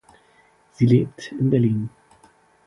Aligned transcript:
Sie 0.71 0.87
lebt 0.87 1.31
in 1.33 1.51
Berlin. 1.51 1.89